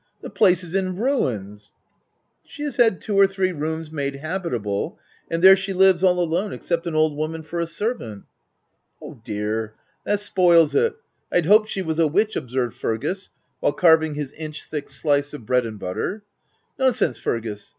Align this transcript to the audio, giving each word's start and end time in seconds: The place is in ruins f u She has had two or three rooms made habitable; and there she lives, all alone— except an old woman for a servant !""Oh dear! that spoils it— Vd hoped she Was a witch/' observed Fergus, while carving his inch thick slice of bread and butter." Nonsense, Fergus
The 0.23 0.31
place 0.31 0.63
is 0.63 0.73
in 0.73 0.95
ruins 0.95 1.73
f 1.73 1.73
u 1.75 2.49
She 2.49 2.63
has 2.63 2.77
had 2.77 3.01
two 3.01 3.15
or 3.19 3.27
three 3.27 3.51
rooms 3.51 3.91
made 3.91 4.15
habitable; 4.15 4.97
and 5.29 5.43
there 5.43 5.55
she 5.55 5.73
lives, 5.73 6.03
all 6.03 6.19
alone— 6.19 6.53
except 6.53 6.87
an 6.87 6.95
old 6.95 7.15
woman 7.15 7.43
for 7.43 7.59
a 7.59 7.67
servant 7.67 8.23
!""Oh 9.03 9.21
dear! 9.23 9.75
that 10.03 10.19
spoils 10.19 10.73
it— 10.73 10.95
Vd 11.31 11.45
hoped 11.45 11.69
she 11.69 11.83
Was 11.83 11.99
a 11.99 12.07
witch/' 12.09 12.35
observed 12.35 12.75
Fergus, 12.75 13.29
while 13.59 13.73
carving 13.73 14.15
his 14.15 14.31
inch 14.33 14.63
thick 14.67 14.89
slice 14.89 15.35
of 15.35 15.45
bread 15.45 15.67
and 15.67 15.77
butter." 15.79 16.23
Nonsense, 16.79 17.19
Fergus 17.19 17.69